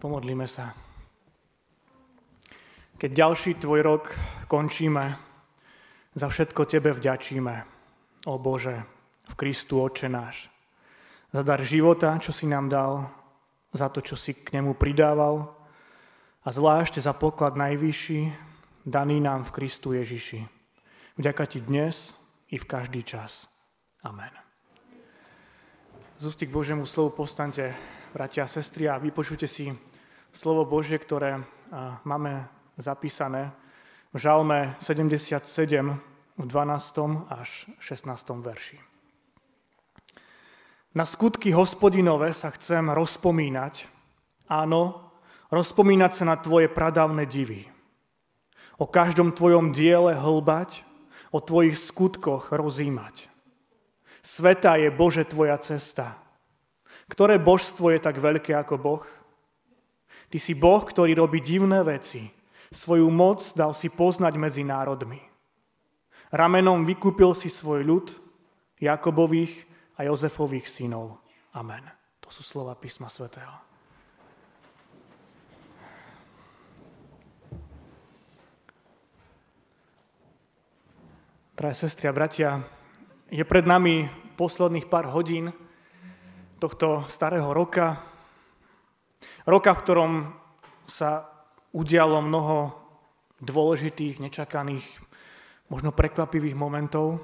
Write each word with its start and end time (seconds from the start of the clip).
Pomodlíme 0.00 0.48
sa. 0.48 0.72
Keď 2.96 3.10
ďalší 3.12 3.60
tvoj 3.60 3.80
rok 3.84 4.16
končíme, 4.48 5.12
za 6.16 6.32
všetko 6.32 6.64
tebe 6.64 6.96
vďačíme, 6.96 7.54
o 8.24 8.34
Bože, 8.40 8.80
v 9.28 9.34
Kristu 9.36 9.84
Oče 9.84 10.08
náš. 10.08 10.48
Za 11.36 11.44
dar 11.44 11.60
života, 11.60 12.16
čo 12.16 12.32
si 12.32 12.48
nám 12.48 12.72
dal, 12.72 13.12
za 13.76 13.92
to, 13.92 14.00
čo 14.00 14.16
si 14.16 14.40
k 14.40 14.56
nemu 14.56 14.72
pridával 14.72 15.52
a 16.40 16.48
zvlášť 16.48 17.04
za 17.04 17.12
poklad 17.12 17.60
najvyšší, 17.60 18.32
daný 18.88 19.20
nám 19.20 19.44
v 19.44 19.52
Kristu 19.52 19.92
Ježiši. 19.92 20.48
Vďaka 21.20 21.44
ti 21.44 21.60
dnes 21.60 22.16
i 22.48 22.56
v 22.56 22.64
každý 22.64 23.04
čas. 23.04 23.52
Amen. 24.00 24.32
Z 26.16 26.40
k 26.40 26.48
Božiemu 26.48 26.88
slovu 26.88 27.12
postante, 27.20 27.76
bratia 28.16 28.48
a 28.48 28.50
sestry, 28.50 28.88
a 28.88 28.96
vypočujte 28.96 29.44
si 29.44 29.89
slovo 30.30 30.62
Božie, 30.62 30.98
ktoré 30.98 31.42
máme 32.06 32.46
zapísané 32.78 33.50
v 34.14 34.18
Žalme 34.18 34.74
77 34.78 35.42
v 36.38 36.44
12. 36.46 37.30
až 37.30 37.66
16. 37.78 38.10
verši. 38.42 38.78
Na 40.90 41.06
skutky 41.06 41.54
hospodinové 41.54 42.34
sa 42.34 42.50
chcem 42.50 42.90
rozpomínať, 42.90 43.86
áno, 44.50 45.14
rozpomínať 45.54 46.12
sa 46.14 46.24
na 46.26 46.34
tvoje 46.38 46.66
pradávne 46.66 47.26
divy. 47.26 47.70
O 48.80 48.90
každom 48.90 49.30
tvojom 49.30 49.70
diele 49.70 50.18
hlbať, 50.18 50.82
o 51.30 51.38
tvojich 51.38 51.78
skutkoch 51.78 52.50
rozímať. 52.50 53.30
Sveta 54.18 54.74
je 54.82 54.90
Bože 54.90 55.22
tvoja 55.22 55.54
cesta. 55.62 56.18
Ktoré 57.06 57.38
božstvo 57.38 57.94
je 57.94 58.02
tak 58.02 58.18
veľké 58.18 58.54
ako 58.58 58.74
Boh? 58.78 59.04
Ty 60.30 60.38
si 60.38 60.54
Boh, 60.54 60.78
ktorý 60.78 61.18
robí 61.18 61.42
divné 61.42 61.82
veci. 61.82 62.30
Svoju 62.70 63.10
moc 63.10 63.42
dal 63.58 63.74
si 63.74 63.90
poznať 63.90 64.38
medzi 64.38 64.62
národmi. 64.62 65.18
Ramenom 66.30 66.86
vykúpil 66.86 67.34
si 67.34 67.50
svoj 67.50 67.82
ľud, 67.82 68.06
Jakobových 68.78 69.66
a 69.98 70.06
Jozefových 70.06 70.70
synov. 70.70 71.18
Amen. 71.50 71.82
To 72.22 72.30
sú 72.30 72.46
slova 72.46 72.78
písma 72.78 73.10
svätého. 73.10 73.50
Drahé 81.58 81.74
sestri 81.76 82.08
a 82.08 82.14
bratia, 82.14 82.64
je 83.28 83.44
pred 83.44 83.68
nami 83.68 84.08
posledných 84.40 84.88
pár 84.88 85.12
hodín 85.12 85.52
tohto 86.56 87.04
starého 87.12 87.52
roka, 87.52 88.00
Roka, 89.44 89.72
v 89.76 89.82
ktorom 89.84 90.12
sa 90.88 91.28
udialo 91.72 92.20
mnoho 92.20 92.74
dôležitých, 93.40 94.20
nečakaných, 94.20 94.84
možno 95.70 95.94
prekvapivých 95.94 96.58
momentov. 96.58 97.22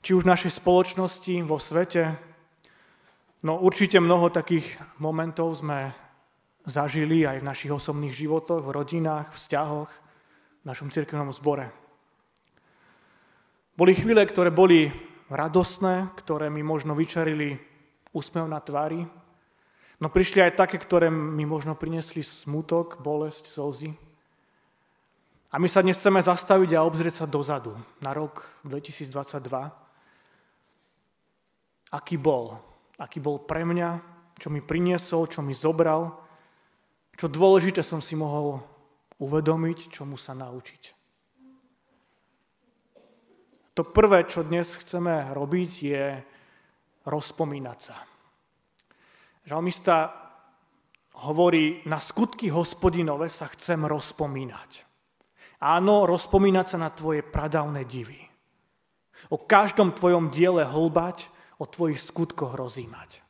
Či 0.00 0.16
už 0.16 0.24
v 0.24 0.32
našej 0.32 0.52
spoločnosti, 0.64 1.44
vo 1.44 1.60
svete. 1.60 2.16
No 3.44 3.60
určite 3.60 4.00
mnoho 4.00 4.32
takých 4.32 4.80
momentov 4.96 5.60
sme 5.60 5.92
zažili 6.64 7.24
aj 7.24 7.40
v 7.40 7.48
našich 7.48 7.72
osobných 7.72 8.16
životoch, 8.16 8.64
v 8.64 8.74
rodinách, 8.74 9.32
vzťahoch, 9.32 9.90
v 10.60 10.64
našom 10.64 10.88
cirkevnom 10.92 11.32
zbore. 11.32 11.68
Boli 13.76 13.96
chvíle, 13.96 14.24
ktoré 14.28 14.52
boli 14.52 14.92
radostné, 15.32 16.12
ktoré 16.20 16.52
mi 16.52 16.60
možno 16.60 16.92
vyčarili 16.92 17.56
úsmev 18.12 18.44
na 18.44 18.60
tvári, 18.60 19.06
No 20.00 20.08
prišli 20.08 20.40
aj 20.40 20.56
také, 20.56 20.80
ktoré 20.80 21.12
mi 21.12 21.44
možno 21.44 21.76
priniesli 21.76 22.24
smutok, 22.24 23.04
bolesť, 23.04 23.44
slzy. 23.44 23.92
A 25.52 25.60
my 25.60 25.68
sa 25.68 25.84
dnes 25.84 26.00
chceme 26.00 26.24
zastaviť 26.24 26.72
a 26.72 26.88
obzrieť 26.88 27.20
sa 27.20 27.26
dozadu, 27.28 27.76
na 28.00 28.16
rok 28.16 28.48
2022. 28.64 29.12
Aký 31.92 32.16
bol? 32.16 32.56
Aký 32.96 33.20
bol 33.20 33.44
pre 33.44 33.60
mňa? 33.68 34.00
Čo 34.40 34.48
mi 34.48 34.64
priniesol? 34.64 35.28
Čo 35.28 35.44
mi 35.44 35.52
zobral? 35.52 36.16
Čo 37.12 37.28
dôležité 37.28 37.84
som 37.84 38.00
si 38.00 38.16
mohol 38.16 38.56
uvedomiť? 39.20 39.92
Čomu 39.92 40.16
sa 40.16 40.32
naučiť? 40.32 40.96
To 43.76 43.82
prvé, 43.84 44.24
čo 44.24 44.48
dnes 44.48 44.80
chceme 44.80 45.28
robiť, 45.36 45.70
je 45.84 46.04
rozpomínať 47.04 47.78
sa. 47.80 48.09
Žalmista 49.50 50.14
hovorí, 51.26 51.82
na 51.82 51.98
skutky 51.98 52.54
hospodinové 52.54 53.26
sa 53.26 53.50
chcem 53.50 53.82
rozpomínať. 53.82 54.86
Áno, 55.58 56.06
rozpomínať 56.06 56.66
sa 56.70 56.78
na 56.78 56.94
tvoje 56.94 57.26
pradavné 57.26 57.82
divy. 57.82 58.22
O 59.26 59.42
každom 59.42 59.90
tvojom 59.90 60.30
diele 60.30 60.62
hlbať, 60.62 61.34
o 61.58 61.66
tvojich 61.66 61.98
skutkoch 61.98 62.54
rozímať. 62.54 63.26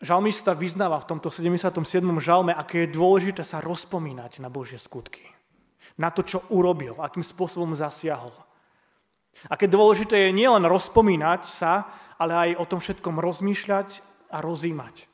Žalmista 0.00 0.56
vyznáva 0.56 0.96
v 1.04 1.12
tomto 1.12 1.28
77. 1.28 1.84
žalme, 2.16 2.56
aké 2.56 2.88
je 2.88 2.96
dôležité 2.96 3.44
sa 3.44 3.60
rozpomínať 3.60 4.40
na 4.40 4.48
Božie 4.48 4.80
skutky. 4.80 5.28
Na 6.00 6.08
to, 6.08 6.24
čo 6.24 6.48
urobil, 6.48 6.96
akým 6.96 7.20
spôsobom 7.20 7.76
zasiahol. 7.76 8.32
Aké 9.50 9.66
dôležité 9.66 10.28
je 10.28 10.36
nielen 10.36 10.62
rozpomínať 10.68 11.42
sa, 11.48 11.90
ale 12.20 12.32
aj 12.36 12.50
o 12.62 12.64
tom 12.68 12.78
všetkom 12.78 13.18
rozmýšľať 13.18 13.88
a 14.30 14.38
rozímať. 14.38 15.10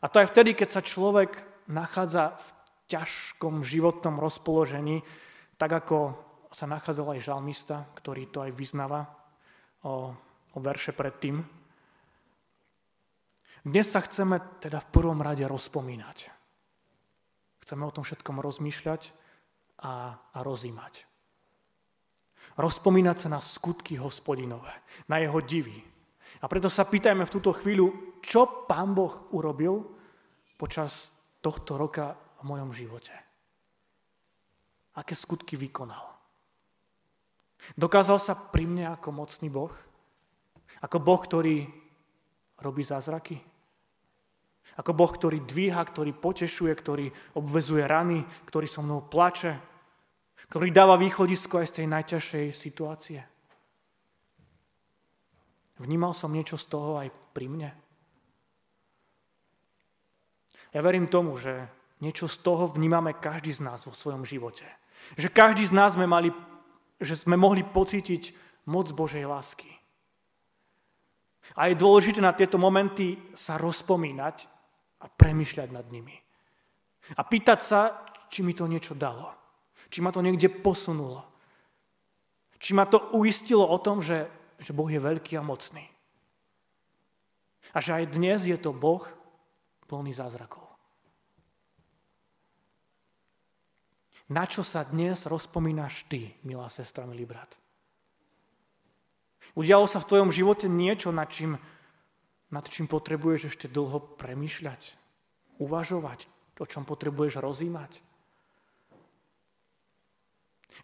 A 0.00 0.06
to 0.08 0.22
aj 0.22 0.30
vtedy, 0.32 0.56
keď 0.56 0.68
sa 0.80 0.82
človek 0.86 1.30
nachádza 1.68 2.38
v 2.38 2.46
ťažkom 2.88 3.62
životnom 3.66 4.16
rozpoložení, 4.18 5.02
tak 5.60 5.70
ako 5.84 6.16
sa 6.50 6.66
nachádzal 6.66 7.14
aj 7.14 7.26
žalmista, 7.26 7.76
ktorý 7.98 8.30
to 8.30 8.42
aj 8.42 8.50
vyznáva 8.54 9.06
o, 9.86 10.10
o 10.56 10.58
verše 10.58 10.90
predtým. 10.96 11.42
Dnes 13.60 13.86
sa 13.92 14.00
chceme 14.00 14.40
teda 14.58 14.80
v 14.80 14.90
prvom 14.90 15.20
rade 15.20 15.44
rozpomínať. 15.44 16.32
Chceme 17.60 17.84
o 17.84 17.92
tom 17.92 18.08
všetkom 18.08 18.40
rozmýšľať 18.40 19.12
a, 19.84 20.16
a 20.16 20.38
rozímať. 20.40 21.09
Rozpomínať 22.60 23.16
sa 23.16 23.28
na 23.32 23.40
skutky 23.40 23.96
hospodinové, 23.96 24.84
na 25.08 25.16
jeho 25.16 25.40
divy. 25.40 25.80
A 26.40 26.44
preto 26.44 26.68
sa 26.68 26.84
pýtajme 26.84 27.24
v 27.24 27.32
túto 27.32 27.56
chvíľu, 27.56 28.20
čo 28.20 28.68
Pán 28.68 28.92
Boh 28.92 29.32
urobil 29.32 29.80
počas 30.60 31.08
tohto 31.40 31.80
roka 31.80 32.20
v 32.44 32.52
mojom 32.52 32.68
živote. 32.76 33.16
Aké 35.00 35.16
skutky 35.16 35.56
vykonal. 35.56 36.04
Dokázal 37.76 38.20
sa 38.20 38.36
pri 38.36 38.68
mne 38.68 38.92
ako 38.92 39.08
mocný 39.08 39.48
Boh? 39.48 39.72
Ako 40.84 41.00
Boh, 41.00 41.20
ktorý 41.20 41.64
robí 42.60 42.84
zázraky? 42.84 43.40
Ako 44.76 44.92
Boh, 44.92 45.08
ktorý 45.08 45.44
dvíha, 45.44 45.80
ktorý 45.80 46.12
potešuje, 46.12 46.72
ktorý 46.72 47.08
obvezuje 47.36 47.84
rany, 47.84 48.24
ktorý 48.48 48.68
so 48.68 48.84
mnou 48.84 49.04
plače, 49.08 49.69
ktorý 50.48 50.72
dáva 50.72 50.96
východisko 50.96 51.60
aj 51.60 51.66
z 51.68 51.76
tej 51.82 51.86
najťažšej 51.90 52.46
situácie. 52.54 53.20
Vnímal 55.80 56.12
som 56.12 56.32
niečo 56.32 56.60
z 56.60 56.66
toho 56.68 57.00
aj 57.00 57.08
pri 57.32 57.48
mne. 57.48 57.70
Ja 60.70 60.80
verím 60.84 61.10
tomu, 61.10 61.34
že 61.40 61.66
niečo 62.04 62.28
z 62.28 62.36
toho 62.44 62.68
vnímame 62.68 63.16
každý 63.16 63.50
z 63.50 63.64
nás 63.64 63.88
vo 63.88 63.96
svojom 63.96 64.22
živote. 64.22 64.68
Že 65.16 65.32
každý 65.32 65.64
z 65.66 65.72
nás 65.72 65.96
sme, 65.96 66.04
mali, 66.04 66.30
že 67.00 67.16
sme 67.16 67.34
mohli 67.40 67.64
pocítiť 67.64 68.36
moc 68.68 68.92
Božej 68.92 69.24
lásky. 69.24 69.72
A 71.56 71.72
je 71.72 71.80
dôležité 71.80 72.20
na 72.22 72.36
tieto 72.36 72.60
momenty 72.60 73.16
sa 73.34 73.56
rozpomínať 73.56 74.46
a 75.00 75.08
premyšľať 75.08 75.68
nad 75.72 75.86
nimi. 75.88 76.14
A 77.16 77.24
pýtať 77.24 77.60
sa, 77.64 78.04
či 78.28 78.44
mi 78.44 78.54
to 78.54 78.68
niečo 78.68 78.94
dalo. 78.94 79.39
Či 79.90 79.98
ma 80.00 80.14
to 80.14 80.22
niekde 80.22 80.46
posunulo. 80.48 81.26
Či 82.62 82.72
ma 82.78 82.86
to 82.86 83.10
uistilo 83.18 83.66
o 83.66 83.76
tom, 83.82 83.98
že, 83.98 84.30
že 84.62 84.70
Boh 84.70 84.86
je 84.86 85.02
veľký 85.02 85.34
a 85.34 85.42
mocný. 85.42 85.82
A 87.74 87.78
že 87.82 87.98
aj 87.98 88.14
dnes 88.14 88.46
je 88.46 88.54
to 88.54 88.70
Boh 88.70 89.02
plný 89.90 90.14
zázrakov. 90.14 90.70
Na 94.30 94.46
čo 94.46 94.62
sa 94.62 94.86
dnes 94.86 95.26
rozpomínaš 95.26 96.06
ty, 96.06 96.38
milá 96.46 96.70
sestra, 96.70 97.02
milý 97.02 97.26
brat? 97.26 97.58
Udialo 99.58 99.90
sa 99.90 99.98
v 99.98 100.06
tvojom 100.06 100.30
živote 100.30 100.70
niečo, 100.70 101.10
nad 101.10 101.26
čím, 101.26 101.58
nad 102.54 102.62
čím 102.70 102.86
potrebuješ 102.86 103.50
ešte 103.50 103.66
dlho 103.66 103.98
premýšľať, 104.14 104.94
uvažovať, 105.58 106.30
o 106.62 106.64
čom 106.68 106.86
potrebuješ 106.86 107.42
rozímať? 107.42 107.98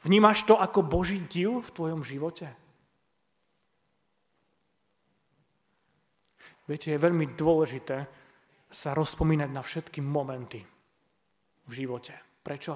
Vnímaš 0.02 0.42
to 0.44 0.58
ako 0.58 0.82
Boží 0.82 1.22
div 1.26 1.62
v 1.62 1.74
tvojom 1.74 2.02
živote? 2.02 2.50
Viete, 6.66 6.90
je 6.90 6.98
veľmi 6.98 7.38
dôležité 7.38 8.06
sa 8.66 8.90
rozpomínať 8.92 9.50
na 9.54 9.62
všetky 9.62 10.02
momenty 10.02 10.58
v 11.66 11.72
živote. 11.72 12.42
Prečo? 12.42 12.74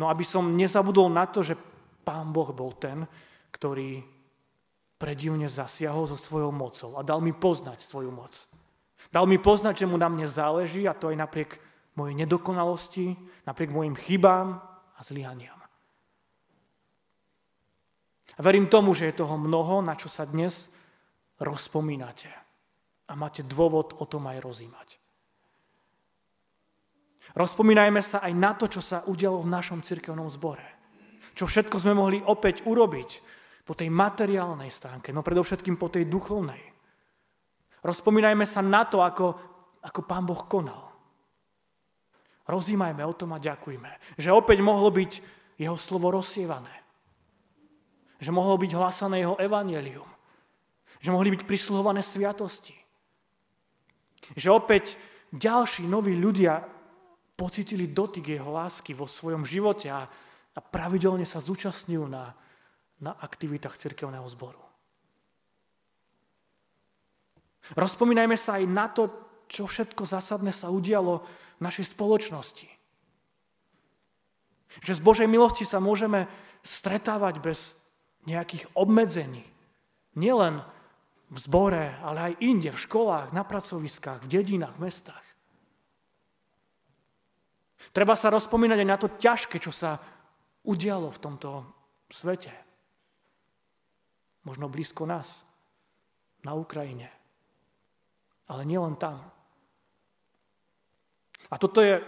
No 0.00 0.08
aby 0.08 0.24
som 0.24 0.56
nezabudol 0.56 1.12
na 1.12 1.28
to, 1.28 1.44
že 1.44 1.60
Pán 2.00 2.32
Boh 2.32 2.48
bol 2.56 2.72
ten, 2.80 3.04
ktorý 3.52 4.00
predivne 4.96 5.48
zasiahol 5.48 6.08
so 6.08 6.16
svojou 6.16 6.52
mocou 6.52 6.96
a 6.96 7.04
dal 7.04 7.20
mi 7.20 7.36
poznať 7.36 7.84
svoju 7.84 8.08
moc. 8.08 8.32
Dal 9.12 9.28
mi 9.28 9.36
poznať, 9.36 9.84
že 9.84 9.88
mu 9.88 10.00
na 10.00 10.08
mne 10.08 10.24
záleží 10.24 10.88
a 10.88 10.96
to 10.96 11.12
aj 11.12 11.20
napriek 11.20 11.60
mojej 11.96 12.16
nedokonalosti, 12.16 13.16
napriek 13.44 13.72
mojim 13.72 13.96
chybám 13.96 14.56
a 14.96 15.00
zlyhaniam. 15.04 15.59
Verím 18.40 18.72
tomu, 18.72 18.96
že 18.96 19.12
je 19.12 19.20
toho 19.20 19.36
mnoho, 19.36 19.84
na 19.84 19.92
čo 19.92 20.08
sa 20.08 20.24
dnes 20.24 20.72
rozpomínate. 21.36 22.32
A 23.08 23.12
máte 23.12 23.44
dôvod 23.44 24.00
o 24.00 24.04
tom 24.08 24.24
aj 24.32 24.38
rozímať. 24.40 24.88
Rozpomínajme 27.36 28.00
sa 28.00 28.24
aj 28.24 28.32
na 28.34 28.56
to, 28.56 28.66
čo 28.66 28.80
sa 28.80 29.04
udialo 29.04 29.44
v 29.44 29.52
našom 29.52 29.84
cirkevnom 29.84 30.26
zbore. 30.32 30.64
Čo 31.36 31.46
všetko 31.46 31.76
sme 31.78 31.94
mohli 31.94 32.18
opäť 32.18 32.66
urobiť 32.66 33.10
po 33.62 33.76
tej 33.76 33.92
materiálnej 33.92 34.72
stránke, 34.72 35.14
no 35.14 35.22
predovšetkým 35.22 35.78
po 35.78 35.92
tej 35.92 36.10
duchovnej. 36.10 36.58
Rozpomínajme 37.86 38.42
sa 38.48 38.64
na 38.64 38.82
to, 38.88 39.04
ako, 39.04 39.26
ako 39.84 40.00
Pán 40.08 40.26
Boh 40.26 40.42
konal. 40.48 40.90
Rozímajme 42.50 43.04
o 43.06 43.14
tom 43.14 43.30
a 43.36 43.38
ďakujme, 43.38 44.18
že 44.18 44.34
opäť 44.34 44.58
mohlo 44.58 44.90
byť 44.90 45.12
jeho 45.60 45.78
slovo 45.78 46.10
rozsievané. 46.10 46.79
Že 48.20 48.30
mohlo 48.36 48.60
byť 48.60 48.72
hlasané 48.76 49.24
jeho 49.24 49.40
evanielium. 49.40 50.08
Že 51.00 51.10
mohli 51.16 51.32
byť 51.32 51.42
prisluhované 51.48 52.04
sviatosti. 52.04 52.76
Že 54.36 54.48
opäť 54.52 55.00
ďalší 55.32 55.88
noví 55.88 56.12
ľudia 56.14 56.60
pocitili 57.40 57.88
dotyk 57.88 58.36
jeho 58.36 58.52
lásky 58.52 58.92
vo 58.92 59.08
svojom 59.08 59.48
živote 59.48 59.88
a, 59.88 60.04
a 60.52 60.60
pravidelne 60.60 61.24
sa 61.24 61.40
zúčastňujú 61.40 62.04
na, 62.04 62.36
na 63.00 63.16
aktivitách 63.16 63.80
cirkevného 63.80 64.28
zboru. 64.28 64.60
Rozpomínajme 67.72 68.36
sa 68.36 68.60
aj 68.60 68.64
na 68.68 68.86
to, 68.92 69.08
čo 69.48 69.64
všetko 69.64 70.04
zásadné 70.04 70.52
sa 70.52 70.68
udialo 70.68 71.24
v 71.58 71.60
našej 71.64 71.96
spoločnosti. 71.96 72.68
Že 74.84 74.92
z 74.94 75.00
Božej 75.02 75.28
milosti 75.30 75.66
sa 75.66 75.82
môžeme 75.82 76.30
stretávať 76.62 77.42
bez 77.42 77.74
nejakých 78.28 78.68
obmedzení. 78.76 79.44
Nielen 80.18 80.60
v 81.30 81.38
zbore, 81.38 81.94
ale 82.02 82.34
aj 82.34 82.42
inde, 82.42 82.70
v 82.74 82.82
školách, 82.82 83.30
na 83.30 83.46
pracoviskách, 83.46 84.26
v 84.26 84.30
dedinách, 84.30 84.74
v 84.76 84.82
mestách. 84.90 85.26
Treba 87.94 88.12
sa 88.18 88.28
rozpomínať 88.34 88.78
aj 88.82 88.88
na 88.88 88.98
to 88.98 89.08
ťažké, 89.14 89.56
čo 89.62 89.72
sa 89.72 89.96
udialo 90.66 91.08
v 91.08 91.22
tomto 91.22 91.64
svete. 92.10 92.52
Možno 94.44 94.68
blízko 94.68 95.08
nás, 95.08 95.46
na 96.44 96.56
Ukrajine. 96.56 97.08
Ale 98.48 98.64
nielen 98.64 98.96
tam. 98.96 99.20
A 101.50 101.54
toto, 101.56 101.80
je, 101.80 102.00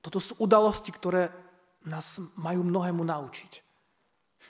toto 0.00 0.18
sú 0.22 0.38
udalosti, 0.40 0.90
ktoré 0.90 1.30
nás 1.86 2.18
majú 2.38 2.66
mnohému 2.66 3.02
naučiť. 3.02 3.65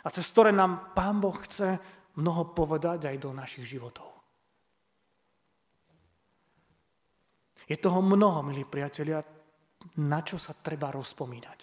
A 0.05 0.09
cez 0.13 0.27
ktoré 0.29 0.53
nám 0.53 0.93
Pán 0.93 1.23
Boh 1.23 1.35
chce 1.35 1.81
mnoho 2.21 2.53
povedať 2.53 3.09
aj 3.09 3.17
do 3.17 3.31
našich 3.33 3.65
životov. 3.65 4.17
Je 7.67 7.77
toho 7.81 7.99
mnoho, 7.99 8.47
milí 8.47 8.63
priatelia, 8.63 9.25
na 9.99 10.21
čo 10.23 10.39
sa 10.39 10.55
treba 10.55 10.95
rozpomínať. 10.95 11.61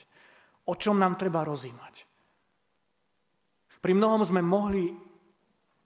O 0.67 0.75
čom 0.75 0.99
nám 0.99 1.15
treba 1.15 1.43
rozímať. 1.43 2.07
Pri 3.83 3.93
mnohom 3.95 4.23
sme 4.23 4.39
mohli 4.39 4.91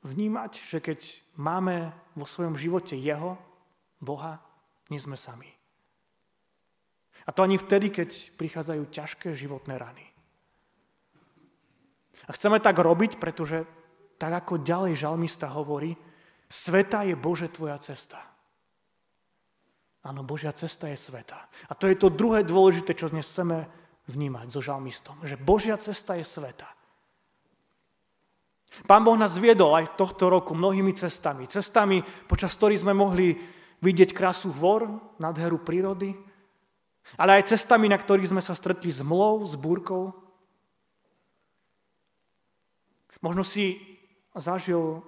vnímať, 0.06 0.52
že 0.54 0.80
keď 0.82 1.00
máme 1.42 1.90
vo 2.14 2.26
svojom 2.26 2.54
živote 2.54 2.94
Jeho, 2.94 3.38
Boha, 3.98 4.38
nie 4.94 5.02
sme 5.02 5.18
sami. 5.18 5.50
A 7.28 7.34
to 7.34 7.44
ani 7.44 7.60
vtedy, 7.60 7.92
keď 7.92 8.38
prichádzajú 8.40 8.84
ťažké 8.88 9.36
životné 9.36 9.76
rany. 9.76 10.07
A 12.26 12.34
chceme 12.34 12.58
tak 12.58 12.82
robiť, 12.82 13.22
pretože 13.22 13.70
tak 14.18 14.34
ako 14.34 14.66
ďalej 14.66 14.98
žalmista 14.98 15.46
hovorí, 15.54 15.94
sveta 16.50 17.06
je 17.06 17.14
Bože 17.14 17.54
tvoja 17.54 17.78
cesta. 17.78 18.18
Áno, 20.08 20.24
Božia 20.26 20.56
cesta 20.56 20.90
je 20.90 20.98
sveta. 20.98 21.38
A 21.70 21.76
to 21.76 21.86
je 21.86 22.00
to 22.00 22.10
druhé 22.10 22.42
dôležité, 22.42 22.96
čo 22.98 23.12
dnes 23.12 23.28
chceme 23.28 23.68
vnímať 24.08 24.48
so 24.50 24.64
žalmistom. 24.64 25.20
Že 25.22 25.36
Božia 25.38 25.76
cesta 25.78 26.16
je 26.16 26.24
sveta. 26.24 26.68
Pán 28.88 29.04
Boh 29.04 29.20
nás 29.20 29.36
viedol 29.36 29.76
aj 29.76 30.00
tohto 30.00 30.32
roku 30.32 30.56
mnohými 30.56 30.96
cestami. 30.96 31.48
Cestami, 31.48 32.04
počas 32.28 32.56
ktorých 32.56 32.88
sme 32.88 32.94
mohli 32.96 33.36
vidieť 33.84 34.16
krásu 34.16 34.50
hvor, 34.52 34.88
nádheru 35.22 35.62
prírody, 35.62 36.16
ale 37.16 37.40
aj 37.40 37.56
cestami, 37.56 37.88
na 37.88 37.96
ktorých 37.96 38.36
sme 38.36 38.44
sa 38.44 38.52
stretli 38.52 38.92
s 38.92 39.00
mlou, 39.00 39.44
s 39.48 39.56
búrkou. 39.56 40.12
Možno 43.22 43.42
si 43.42 43.82
zažil 44.38 45.02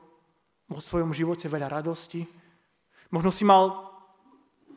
vo 0.69 0.79
svojom 0.81 1.13
živote 1.13 1.49
veľa 1.49 1.69
radosti. 1.69 2.25
Možno 3.09 3.33
si 3.33 3.45
mal 3.45 3.89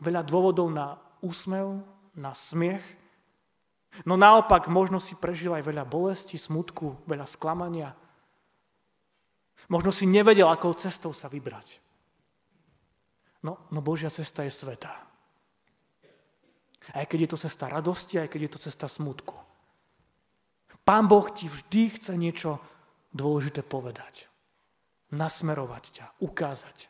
veľa 0.01 0.25
dôvodov 0.25 0.73
na 0.73 0.97
úsmev, 1.21 1.85
na 2.17 2.33
smiech. 2.33 2.83
No 4.09 4.17
naopak, 4.17 4.73
možno 4.73 4.97
si 4.97 5.13
prežil 5.17 5.53
aj 5.53 5.69
veľa 5.69 5.85
bolesti, 5.85 6.41
smutku, 6.41 7.05
veľa 7.05 7.29
sklamania. 7.29 7.93
Možno 9.69 9.93
si 9.93 10.09
nevedel, 10.09 10.49
akou 10.49 10.73
cestou 10.73 11.13
sa 11.13 11.29
vybrať. 11.29 11.79
No, 13.45 13.69
no 13.69 13.85
Božia 13.85 14.09
cesta 14.09 14.43
je 14.49 14.53
sveta. 14.55 14.91
Aj 16.97 17.05
keď 17.07 17.29
je 17.29 17.31
to 17.31 17.39
cesta 17.39 17.71
radosti, 17.71 18.19
aj 18.19 18.27
keď 18.33 18.41
je 18.49 18.53
to 18.59 18.61
cesta 18.65 18.87
smutku. 18.91 19.39
Pán 20.83 21.07
Boh 21.07 21.31
ti 21.31 21.47
vždy 21.47 21.95
chce 21.95 22.19
niečo 22.19 22.59
dôležité 23.13 23.61
povedať. 23.61 24.29
Nasmerovať 25.13 25.85
ťa, 25.93 26.07
ukázať. 26.25 26.89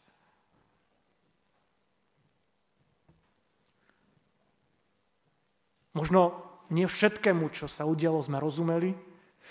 Možno 5.93 6.41
nie 6.73 6.89
všetkému, 6.89 7.53
čo 7.53 7.69
sa 7.69 7.85
udialo, 7.85 8.25
sme 8.25 8.41
rozumeli 8.41 8.97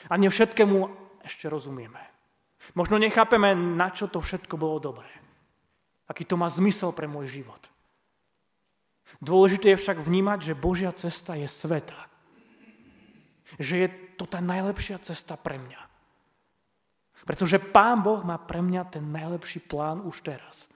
a 0.10 0.18
nie 0.18 0.32
všetkému 0.32 0.78
ešte 1.22 1.46
rozumieme. 1.46 2.02
Možno 2.74 2.98
nechápeme, 2.98 3.54
na 3.54 3.94
čo 3.94 4.10
to 4.10 4.22
všetko 4.22 4.58
bolo 4.58 4.82
dobré. 4.82 5.10
Aký 6.10 6.26
to 6.26 6.40
má 6.40 6.50
zmysel 6.50 6.96
pre 6.96 7.06
môj 7.06 7.30
život. 7.30 7.62
Dôležité 9.22 9.76
je 9.76 9.82
však 9.82 10.02
vnímať, 10.02 10.40
že 10.52 10.54
Božia 10.58 10.90
cesta 10.96 11.36
je 11.36 11.46
sveta. 11.46 12.10
Že 13.60 13.76
je 13.86 13.88
to 14.16 14.26
tá 14.26 14.40
najlepšia 14.40 14.98
cesta 15.04 15.36
pre 15.36 15.60
mňa. 15.60 15.91
Pretože 17.26 17.62
Pán 17.62 18.02
Boh 18.02 18.26
má 18.26 18.42
pre 18.42 18.62
mňa 18.66 18.98
ten 18.98 19.06
najlepší 19.14 19.66
plán 19.70 20.02
už 20.02 20.26
teraz. 20.26 20.72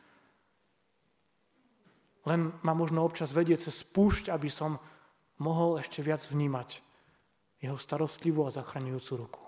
Len 2.25 2.53
ma 2.65 2.73
možno 2.73 3.05
občas 3.05 3.33
vedie 3.33 3.57
cez 3.57 3.85
spúšť, 3.85 4.33
aby 4.33 4.49
som 4.49 4.81
mohol 5.41 5.77
ešte 5.81 6.01
viac 6.01 6.25
vnímať 6.25 6.81
jeho 7.61 7.77
starostlivú 7.77 8.45
a 8.45 8.53
zachraňujúcu 8.53 9.13
ruku. 9.17 9.43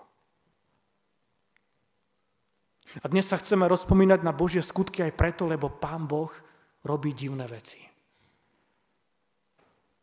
A 3.04 3.06
dnes 3.12 3.28
sa 3.28 3.36
chceme 3.36 3.68
rozpomínať 3.68 4.24
na 4.24 4.32
Božie 4.32 4.64
skutky 4.64 5.04
aj 5.04 5.12
preto, 5.12 5.44
lebo 5.44 5.68
Pán 5.68 6.08
Boh 6.08 6.32
robí 6.82 7.12
divné 7.12 7.44
veci. 7.44 7.78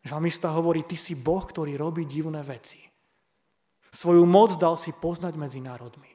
Žalmista 0.05 0.53
hovorí, 0.53 0.85
ty 0.85 0.93
si 0.93 1.17
Boh, 1.17 1.41
ktorý 1.41 1.81
robí 1.81 2.05
divné 2.05 2.45
veci. 2.45 2.77
Svoju 3.89 4.21
moc 4.29 4.53
dal 4.61 4.77
si 4.77 4.93
poznať 4.93 5.33
medzi 5.33 5.57
národmi. 5.65 6.14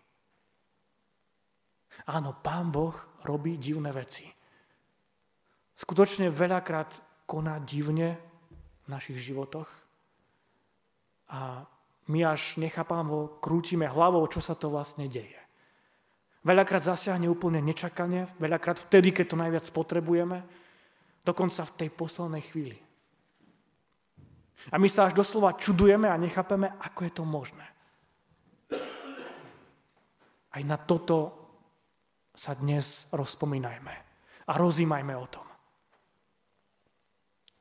Áno, 2.11 2.35
Pán 2.35 2.75
Boh 2.75 2.95
robí 3.23 3.55
divné 3.55 3.95
veci. 3.95 4.27
Skutočne 5.79 6.27
veľakrát 6.27 7.23
koná 7.23 7.63
divne 7.63 8.19
v 8.83 8.87
našich 8.91 9.23
životoch 9.23 9.71
a 11.31 11.63
my 12.11 12.21
až 12.27 12.59
nechápamo, 12.59 13.39
krútime 13.39 13.87
hlavou, 13.87 14.27
čo 14.27 14.43
sa 14.43 14.59
to 14.59 14.67
vlastne 14.67 15.07
deje. 15.07 15.39
Veľakrát 16.43 16.83
zasiahne 16.83 17.31
úplne 17.31 17.63
nečakane, 17.63 18.35
veľakrát 18.43 18.83
vtedy, 18.91 19.15
keď 19.15 19.27
to 19.31 19.37
najviac 19.39 19.67
potrebujeme, 19.71 20.43
dokonca 21.23 21.63
v 21.63 21.77
tej 21.79 21.89
poslednej 21.95 22.43
chvíli. 22.43 22.79
A 24.75 24.77
my 24.77 24.91
sa 24.91 25.07
až 25.07 25.15
doslova 25.15 25.55
čudujeme 25.55 26.11
a 26.11 26.21
nechápeme, 26.21 26.75
ako 26.83 27.01
je 27.07 27.13
to 27.15 27.25
možné. 27.25 27.67
Aj 30.51 30.63
na 30.67 30.75
toto 30.75 31.40
sa 32.41 32.57
dnes 32.57 33.05
rozpomínajme 33.13 33.95
a 34.49 34.53
rozímajme 34.57 35.13
o 35.13 35.27
tom. 35.29 35.45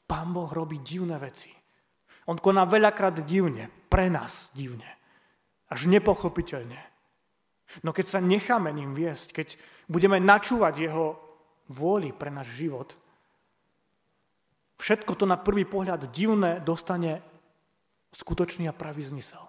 Pán 0.07 0.31
Boh 0.31 0.47
robí 0.47 0.79
divné 0.79 1.19
veci. 1.19 1.51
On 2.31 2.39
koná 2.39 2.63
veľakrát 2.63 3.19
divne, 3.27 3.67
pre 3.91 4.07
nás 4.07 4.55
divne. 4.55 4.87
Až 5.67 5.91
nepochopiteľne. 5.91 6.79
No 7.83 7.91
keď 7.91 8.07
sa 8.07 8.19
necháme 8.23 8.71
ním 8.71 8.95
viesť, 8.95 9.43
keď 9.43 9.47
budeme 9.91 10.15
načúvať 10.15 10.73
jeho 10.79 11.19
vôli 11.67 12.15
pre 12.15 12.31
náš 12.31 12.55
život, 12.55 12.95
všetko 14.79 15.11
to 15.19 15.27
na 15.27 15.35
prvý 15.35 15.67
pohľad 15.67 16.07
divné 16.07 16.63
dostane 16.63 17.19
skutočný 18.15 18.71
a 18.71 18.73
pravý 18.73 19.03
zmysel. 19.03 19.48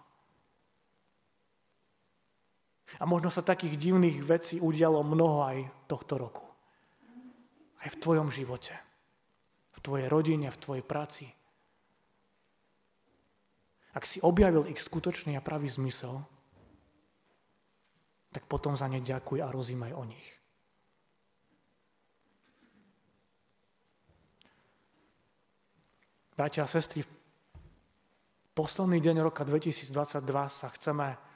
A 2.99 3.07
možno 3.07 3.31
sa 3.31 3.47
takých 3.47 3.79
divných 3.79 4.19
vecí 4.27 4.59
udialo 4.59 5.07
mnoho 5.07 5.47
aj 5.47 5.59
tohto 5.87 6.19
roku. 6.19 6.47
Aj 7.81 7.89
v 7.89 8.01
tvojom 8.01 8.29
živote. 8.33 8.75
V 9.77 9.79
tvojej 9.79 10.11
rodine, 10.11 10.51
v 10.51 10.61
tvojej 10.61 10.85
práci. 10.85 11.31
Ak 13.95 14.07
si 14.07 14.19
objavil 14.23 14.67
ich 14.67 14.83
skutočný 14.83 15.39
a 15.39 15.45
pravý 15.45 15.71
zmysel, 15.71 16.23
tak 18.31 18.47
potom 18.47 18.79
za 18.79 18.87
ne 18.87 19.03
ďakuj 19.03 19.43
a 19.43 19.51
rozímaj 19.51 19.93
o 19.95 20.05
nich. 20.07 20.29
Bratia 26.39 26.65
a 26.65 26.71
sestry, 26.71 27.05
v 27.05 27.11
posledný 28.57 28.97
deň 29.03 29.21
roka 29.21 29.45
2022 29.45 29.93
sa 30.49 30.69
chceme 30.73 31.30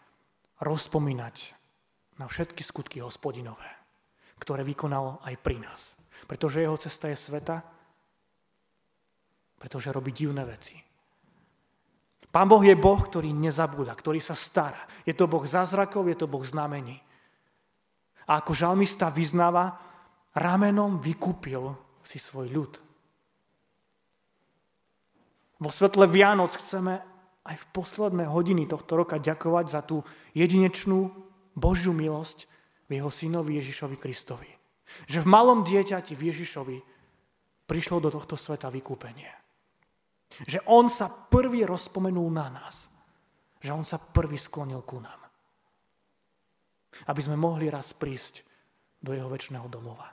rozpomínať 0.62 1.36
na 2.18 2.30
všetky 2.30 2.62
skutky 2.62 3.02
hospodinové, 3.02 3.66
ktoré 4.38 4.62
vykonal 4.62 5.22
aj 5.26 5.34
pri 5.42 5.58
nás. 5.58 5.98
Pretože 6.30 6.62
jeho 6.62 6.78
cesta 6.78 7.10
je 7.10 7.18
sveta, 7.18 7.62
pretože 9.58 9.90
robí 9.90 10.14
divné 10.14 10.44
veci. 10.46 10.78
Pán 12.34 12.50
Boh 12.50 12.62
je 12.66 12.74
Boh, 12.74 12.98
ktorý 12.98 13.30
nezabúda, 13.30 13.94
ktorý 13.94 14.18
sa 14.18 14.34
stará. 14.34 14.82
Je 15.06 15.14
to 15.14 15.30
Boh 15.30 15.46
zázrakov, 15.46 16.10
je 16.10 16.18
to 16.18 16.26
Boh 16.26 16.42
znamení. 16.42 16.98
A 18.26 18.42
ako 18.42 18.50
žalmista 18.58 19.06
vyznáva, 19.06 19.78
ramenom 20.34 20.98
vykúpil 20.98 21.62
si 22.02 22.18
svoj 22.18 22.50
ľud. 22.50 22.72
Vo 25.62 25.70
svetle 25.70 26.10
Vianoc 26.10 26.58
chceme 26.58 27.13
aj 27.44 27.56
v 27.60 27.66
posledné 27.76 28.24
hodiny 28.24 28.64
tohto 28.64 28.96
roka 28.96 29.20
ďakovať 29.20 29.66
za 29.68 29.80
tú 29.84 30.00
jedinečnú 30.32 31.12
Božiu 31.52 31.92
milosť 31.92 32.48
v 32.88 33.00
jeho 33.00 33.10
synovi 33.12 33.60
Ježišovi 33.60 33.96
Kristovi. 34.00 34.48
Že 35.08 35.24
v 35.24 35.30
malom 35.30 35.60
dieťati 35.64 36.16
v 36.16 36.32
Ježišovi 36.32 36.76
prišlo 37.68 38.00
do 38.00 38.08
tohto 38.12 38.36
sveta 38.36 38.68
vykúpenie. 38.72 39.28
Že 40.48 40.64
on 40.66 40.88
sa 40.88 41.08
prvý 41.08 41.68
rozpomenul 41.68 42.28
na 42.32 42.48
nás. 42.48 42.88
Že 43.60 43.70
on 43.72 43.84
sa 43.84 44.00
prvý 44.00 44.36
sklonil 44.40 44.80
ku 44.84 45.00
nám. 45.00 45.20
Aby 47.08 47.20
sme 47.24 47.36
mohli 47.36 47.68
raz 47.68 47.92
prísť 47.96 48.44
do 49.04 49.12
jeho 49.12 49.28
väčšného 49.28 49.68
domova. 49.68 50.08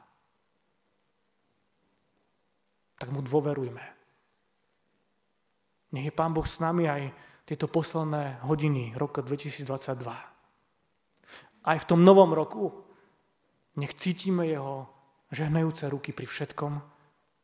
Tak 3.00 3.10
mu 3.10 3.24
dôverujme. 3.24 4.01
Nech 5.92 6.08
je 6.08 6.14
Pán 6.16 6.32
Boh 6.32 6.48
s 6.48 6.64
nami 6.64 6.88
aj 6.88 7.12
tieto 7.44 7.68
posledné 7.68 8.40
hodiny 8.48 8.96
roka 8.96 9.20
2022. 9.20 9.68
Aj 11.62 11.78
v 11.78 11.88
tom 11.88 12.02
novom 12.02 12.32
roku 12.32 12.72
nech 13.76 13.92
cítime 13.96 14.48
jeho 14.48 14.88
žehnajúce 15.32 15.88
ruky 15.92 16.16
pri 16.16 16.28
všetkom, 16.28 16.74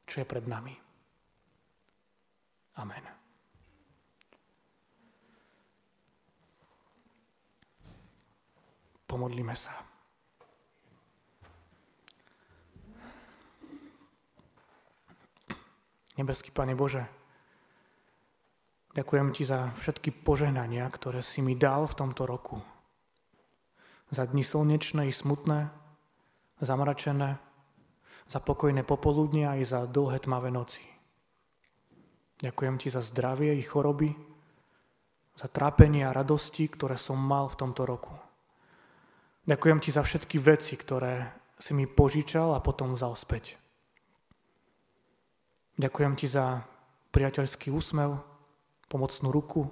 čo 0.07 0.15
je 0.23 0.25
pred 0.27 0.47
nami. 0.47 0.75
Amen. 2.77 3.03
Pomodlíme 9.07 9.55
sa. 9.55 9.71
Nebeský 16.17 16.49
Pane 16.49 16.73
Bože, 16.73 17.05
ďakujem 18.97 19.29
Ti 19.31 19.43
za 19.45 19.69
všetky 19.77 20.09
požehnania, 20.25 20.89
ktoré 20.89 21.21
si 21.21 21.45
mi 21.45 21.53
dal 21.53 21.85
v 21.85 21.97
tomto 21.97 22.25
roku. 22.25 22.57
Za 24.09 24.25
dni 24.25 24.41
slnečné 24.41 25.07
i 25.07 25.13
smutné, 25.13 25.69
zamračené, 26.57 27.37
za 28.27 28.39
pokojné 28.41 28.81
popoludne 28.83 29.47
aj 29.47 29.61
za 29.63 29.79
dlhé 29.85 30.25
tmavé 30.25 30.49
noci. 30.49 30.83
Ďakujem 32.41 32.75
ti 32.77 32.87
za 32.89 33.01
zdravie 33.01 33.55
i 33.57 33.63
choroby, 33.63 34.13
za 35.37 35.47
trápenie 35.49 36.05
a 36.05 36.13
radosti, 36.13 36.65
ktoré 36.65 36.97
som 36.97 37.17
mal 37.17 37.49
v 37.49 37.57
tomto 37.57 37.85
roku. 37.85 38.13
Ďakujem 39.47 39.79
ti 39.79 39.89
za 39.93 40.03
všetky 40.03 40.37
veci, 40.43 40.75
ktoré 40.75 41.33
si 41.57 41.73
mi 41.73 41.87
požičal 41.89 42.53
a 42.53 42.61
potom 42.61 42.93
vzal 42.93 43.15
späť. 43.17 43.57
Ďakujem 45.77 46.13
ti 46.17 46.27
za 46.29 46.65
priateľský 47.13 47.69
úsmev, 47.69 48.36
pomocnú 48.87 49.31
ruku, 49.31 49.67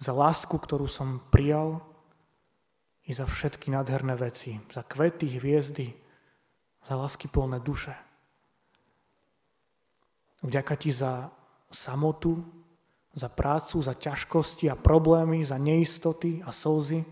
za 0.00 0.16
lásku, 0.16 0.56
ktorú 0.56 0.88
som 0.88 1.20
prijal 1.28 1.84
i 3.04 3.12
za 3.12 3.28
všetky 3.28 3.68
nádherné 3.68 4.16
veci, 4.16 4.56
za 4.72 4.80
kvety, 4.80 5.36
hviezdy, 5.36 5.92
za 6.84 6.94
lásky 6.96 7.28
plné 7.28 7.60
duše. 7.60 7.92
Vďaka 10.44 10.74
ti 10.76 10.92
za 10.92 11.28
samotu, 11.68 12.40
za 13.14 13.28
prácu, 13.28 13.80
za 13.80 13.94
ťažkosti 13.96 14.68
a 14.68 14.76
problémy, 14.76 15.44
za 15.44 15.56
neistoty 15.60 16.44
a 16.44 16.50
slzy, 16.52 17.04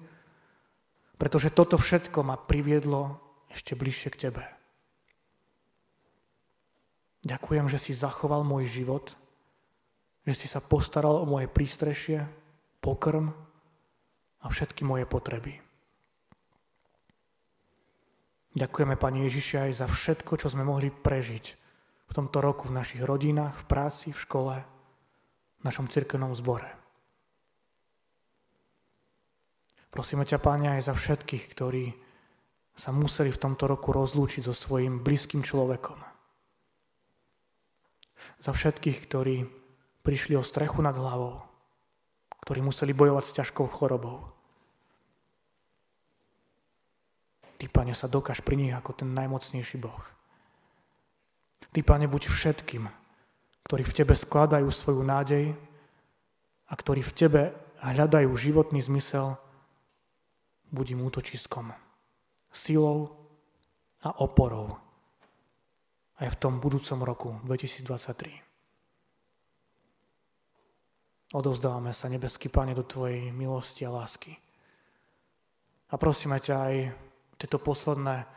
pretože 1.17 1.55
toto 1.55 1.79
všetko 1.79 2.27
ma 2.27 2.37
priviedlo 2.37 3.21
ešte 3.53 3.77
bližšie 3.77 4.09
k 4.11 4.21
Tebe. 4.29 4.45
Ďakujem, 7.23 7.71
že 7.71 7.79
si 7.79 7.93
zachoval 7.95 8.43
môj 8.43 8.67
život, 8.67 9.15
že 10.23 10.35
si 10.35 10.47
sa 10.47 10.63
postaral 10.63 11.19
o 11.19 11.27
moje 11.27 11.51
prístrešie, 11.51 12.27
pokrm 12.79 13.31
a 14.43 14.47
všetky 14.47 14.87
moje 14.87 15.07
potreby. 15.07 15.59
Ďakujeme, 18.53 19.01
Pani 19.01 19.25
Ježiši, 19.27 19.71
aj 19.71 19.73
za 19.81 19.87
všetko, 19.89 20.37
čo 20.37 20.53
sme 20.53 20.67
mohli 20.67 20.93
prežiť 20.93 21.45
v 22.05 22.13
tomto 22.13 22.45
roku 22.45 22.69
v 22.69 22.77
našich 22.77 23.01
rodinách, 23.01 23.65
v 23.65 23.65
práci, 23.65 24.13
v 24.13 24.21
škole, 24.21 24.57
v 25.57 25.63
našom 25.65 25.89
cirkevnom 25.89 26.37
zbore. 26.37 26.69
Prosíme 29.89 30.29
ťa, 30.29 30.37
Páne, 30.37 30.77
aj 30.77 30.93
za 30.93 30.95
všetkých, 30.97 31.45
ktorí 31.49 31.97
sa 32.77 32.93
museli 32.93 33.33
v 33.33 33.41
tomto 33.41 33.69
roku 33.69 33.93
rozlúčiť 33.93 34.45
so 34.45 34.53
svojím 34.57 35.01
blízkym 35.01 35.41
človekom. 35.45 36.01
Za 38.41 38.53
všetkých, 38.53 38.99
ktorí 39.09 39.62
prišli 40.03 40.35
o 40.35 40.43
strechu 40.43 40.83
nad 40.83 40.95
hlavou, 40.99 41.43
ktorí 42.43 42.61
museli 42.63 42.91
bojovať 42.93 43.25
s 43.27 43.37
ťažkou 43.43 43.67
chorobou. 43.71 44.29
Ty, 47.59 47.71
Pane, 47.71 47.95
sa 47.95 48.11
dokáž 48.11 48.43
pri 48.43 48.59
nich 48.59 48.75
ako 48.75 48.91
ten 48.91 49.15
najmocnejší 49.15 49.79
Boh. 49.79 50.03
Ty, 51.71 51.81
Pane, 51.87 52.11
buď 52.11 52.27
všetkým, 52.27 52.91
ktorí 53.71 53.83
v 53.87 53.97
Tebe 54.03 54.19
skladajú 54.19 54.67
svoju 54.67 55.03
nádej 55.07 55.55
a 56.67 56.73
ktorí 56.75 57.07
v 57.07 57.15
Tebe 57.15 57.43
hľadajú 57.79 58.35
životný 58.35 58.83
zmysel, 58.83 59.39
buď 60.75 60.99
im 60.99 61.07
útočiskom, 61.07 61.71
silou 62.51 63.15
a 64.03 64.11
oporou 64.19 64.83
aj 66.19 66.35
v 66.35 66.37
tom 66.39 66.59
budúcom 66.59 66.99
roku 67.07 67.31
2023. 67.47 68.52
Odovzdávame 71.33 71.97
sa, 71.97 72.13
nebeský 72.13 72.53
Pane, 72.53 72.77
do 72.77 72.85
Tvojej 72.85 73.33
milosti 73.33 73.89
a 73.89 73.91
lásky. 73.91 74.37
A 75.93 75.95
prosíme 75.97 76.37
ťa 76.37 76.57
aj 76.57 76.75
tieto 77.41 77.57
posledné 77.57 78.29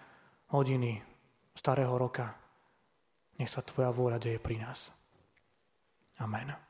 hodiny 0.56 1.04
starého 1.56 1.92
roka, 1.96 2.36
nech 3.36 3.52
sa 3.52 3.64
Tvoja 3.64 3.92
vôľa 3.92 4.20
deje 4.20 4.40
pri 4.40 4.64
nás. 4.64 4.96
Amen. 6.24 6.65